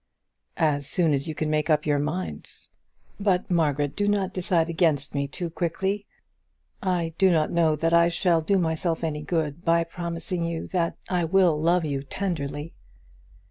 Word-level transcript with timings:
"As 0.57 0.87
soon 0.87 1.13
as 1.13 1.27
you 1.27 1.35
can 1.35 1.47
make 1.51 1.69
up 1.69 1.85
your 1.85 1.99
mind. 1.99 2.49
But, 3.19 3.51
Margaret, 3.51 3.95
do 3.95 4.07
not 4.07 4.33
decide 4.33 4.67
against 4.67 5.13
me 5.13 5.27
too 5.27 5.51
quickly. 5.51 6.07
I 6.81 7.13
do 7.19 7.29
not 7.29 7.51
know 7.51 7.75
that 7.75 7.93
I 7.93 8.07
shall 8.07 8.41
do 8.41 8.57
myself 8.57 9.03
any 9.03 9.21
good 9.21 9.63
by 9.63 9.83
promising 9.83 10.43
you 10.43 10.65
that 10.69 10.97
I 11.07 11.25
will 11.25 11.55
love 11.61 11.85
you 11.85 12.01
tenderly." 12.01 12.73